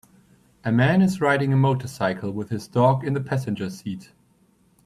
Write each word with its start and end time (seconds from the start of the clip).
A 0.65 0.71
man 0.71 1.03
is 1.03 1.21
riding 1.21 1.53
a 1.53 1.55
motorcycle 1.55 2.31
with 2.31 2.49
his 2.49 2.67
dog 2.67 3.03
in 3.03 3.13
the 3.13 3.21
passenager 3.21 3.69
seat. 3.69 4.11